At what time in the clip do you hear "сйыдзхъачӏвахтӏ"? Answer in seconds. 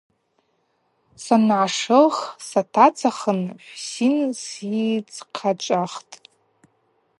4.43-6.13